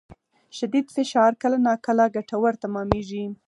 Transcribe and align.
شدید 0.57 0.87
فشار 0.95 1.31
کله 1.41 1.57
ناکله 1.65 2.05
ګټور 2.15 2.53
تمامېږي. 2.63 3.23